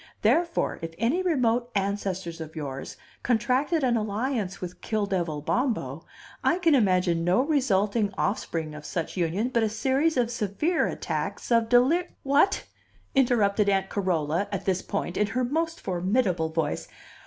[0.23, 6.07] Therefore if any remote ancestors of yours contracted an alliance with Kill devil Bombo,
[6.43, 11.51] I can imagine no resulting offspring of such union but a series of severe attacks
[11.51, 12.65] of delir" "What?"
[13.13, 16.87] interrupted Aunt Carola, at this point, in her most formidable voice.